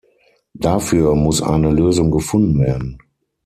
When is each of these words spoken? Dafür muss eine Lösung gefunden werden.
Dafür 0.55 1.13
muss 1.13 1.43
eine 1.43 1.69
Lösung 1.69 2.09
gefunden 2.09 2.59
werden. 2.59 2.97